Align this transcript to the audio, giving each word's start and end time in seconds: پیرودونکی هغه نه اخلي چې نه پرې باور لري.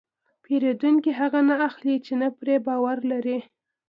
پیرودونکی 0.43 1.11
هغه 1.19 1.39
نه 1.49 1.55
اخلي 1.67 1.95
چې 2.05 2.13
نه 2.21 2.27
پرې 2.37 2.55
باور 2.67 2.97
لري. 3.11 3.37